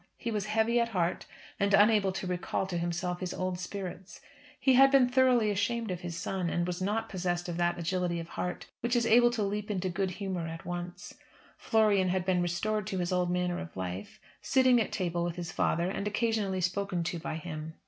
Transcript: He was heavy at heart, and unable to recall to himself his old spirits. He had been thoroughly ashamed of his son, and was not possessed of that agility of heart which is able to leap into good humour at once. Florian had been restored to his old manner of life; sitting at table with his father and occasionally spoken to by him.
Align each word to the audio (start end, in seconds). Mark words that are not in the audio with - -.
He 0.17 0.31
was 0.31 0.47
heavy 0.47 0.79
at 0.79 0.89
heart, 0.89 1.27
and 1.59 1.75
unable 1.75 2.11
to 2.13 2.25
recall 2.25 2.65
to 2.65 2.77
himself 2.79 3.19
his 3.19 3.35
old 3.35 3.59
spirits. 3.59 4.19
He 4.59 4.73
had 4.73 4.89
been 4.89 5.07
thoroughly 5.07 5.51
ashamed 5.51 5.91
of 5.91 5.99
his 6.01 6.17
son, 6.17 6.49
and 6.49 6.65
was 6.65 6.81
not 6.81 7.07
possessed 7.07 7.47
of 7.47 7.57
that 7.57 7.77
agility 7.77 8.19
of 8.19 8.29
heart 8.29 8.65
which 8.79 8.95
is 8.95 9.05
able 9.05 9.29
to 9.29 9.43
leap 9.43 9.69
into 9.69 9.89
good 9.89 10.09
humour 10.09 10.47
at 10.47 10.65
once. 10.65 11.13
Florian 11.55 12.09
had 12.09 12.25
been 12.25 12.41
restored 12.41 12.87
to 12.87 12.97
his 12.97 13.11
old 13.13 13.29
manner 13.29 13.59
of 13.59 13.77
life; 13.77 14.19
sitting 14.41 14.81
at 14.81 14.91
table 14.91 15.23
with 15.23 15.35
his 15.35 15.51
father 15.51 15.91
and 15.91 16.07
occasionally 16.07 16.61
spoken 16.61 17.03
to 17.03 17.19
by 17.19 17.35
him. 17.35 17.75